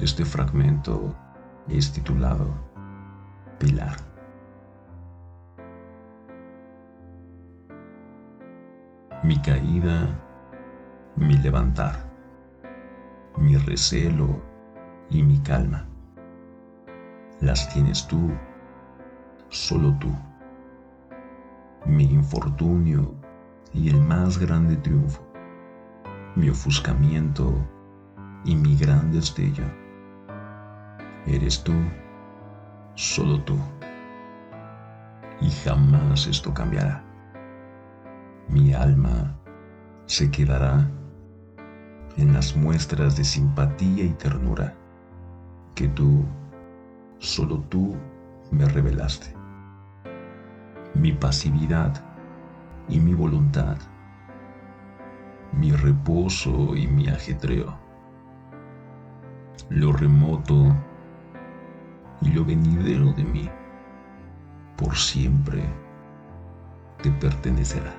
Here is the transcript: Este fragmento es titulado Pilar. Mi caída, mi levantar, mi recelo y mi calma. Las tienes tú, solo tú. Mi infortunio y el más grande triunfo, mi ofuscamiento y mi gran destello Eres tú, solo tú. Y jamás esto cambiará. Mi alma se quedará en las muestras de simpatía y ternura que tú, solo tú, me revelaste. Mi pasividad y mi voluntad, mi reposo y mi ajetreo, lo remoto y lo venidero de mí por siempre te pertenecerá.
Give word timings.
Este 0.00 0.24
fragmento 0.24 1.14
es 1.68 1.92
titulado 1.92 2.46
Pilar. 3.58 3.98
Mi 9.22 9.38
caída, 9.42 10.08
mi 11.16 11.36
levantar, 11.36 12.10
mi 13.36 13.58
recelo 13.58 14.40
y 15.10 15.22
mi 15.22 15.38
calma. 15.40 15.86
Las 17.40 17.68
tienes 17.68 18.06
tú, 18.06 18.30
solo 19.50 19.94
tú. 19.98 20.10
Mi 21.84 22.04
infortunio 22.04 23.14
y 23.74 23.90
el 23.90 24.00
más 24.00 24.38
grande 24.38 24.76
triunfo, 24.76 25.30
mi 26.36 26.48
ofuscamiento 26.48 27.52
y 28.46 28.56
mi 28.56 28.74
gran 28.76 29.12
destello 29.12 29.79
Eres 31.30 31.62
tú, 31.62 31.72
solo 32.96 33.40
tú. 33.44 33.56
Y 35.40 35.48
jamás 35.48 36.26
esto 36.26 36.52
cambiará. 36.52 37.04
Mi 38.48 38.74
alma 38.74 39.36
se 40.06 40.28
quedará 40.28 40.90
en 42.16 42.32
las 42.32 42.56
muestras 42.56 43.16
de 43.16 43.22
simpatía 43.22 44.04
y 44.06 44.12
ternura 44.14 44.74
que 45.76 45.86
tú, 45.86 46.24
solo 47.18 47.60
tú, 47.68 47.94
me 48.50 48.64
revelaste. 48.64 49.32
Mi 50.94 51.12
pasividad 51.12 51.94
y 52.88 52.98
mi 52.98 53.14
voluntad, 53.14 53.76
mi 55.52 55.70
reposo 55.70 56.74
y 56.74 56.88
mi 56.88 57.06
ajetreo, 57.06 57.78
lo 59.68 59.92
remoto 59.92 60.74
y 62.22 62.30
lo 62.30 62.44
venidero 62.44 63.12
de 63.12 63.24
mí 63.24 63.48
por 64.76 64.96
siempre 64.96 65.62
te 67.02 67.10
pertenecerá. 67.10 67.94